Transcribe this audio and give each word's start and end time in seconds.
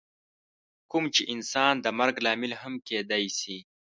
کوم 0.91 1.05
چې 1.15 1.21
انسان 1.33 1.73
د 1.79 1.87
مرګ 1.99 2.15
لامل 2.25 2.51
هم 2.61 2.73
کیدی 2.87 3.25
شي. 3.39 3.57